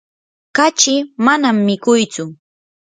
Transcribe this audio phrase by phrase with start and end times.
[0.55, 0.95] kachi
[1.25, 2.23] manam mikuytsu.